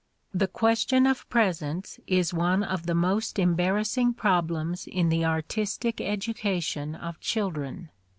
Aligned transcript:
The 0.33 0.47
question 0.47 1.05
of 1.05 1.29
presents 1.29 1.99
is 2.07 2.33
one 2.33 2.63
of 2.63 2.87
the 2.87 2.95
most 2.95 3.37
embarrassing 3.37 4.15
problems 4.15 4.87
in 4.87 5.09
the 5.09 5.25
artistic 5.25 6.01
education 6.01 6.95
of 6.95 7.19
children. 7.19 7.91